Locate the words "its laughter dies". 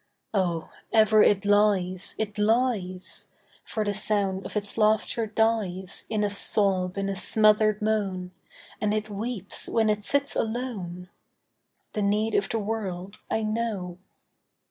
4.57-6.05